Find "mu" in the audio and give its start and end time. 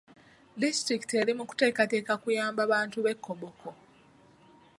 1.37-1.43